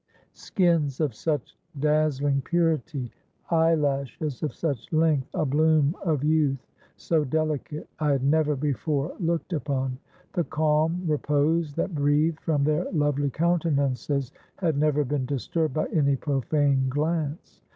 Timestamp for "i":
7.99-8.13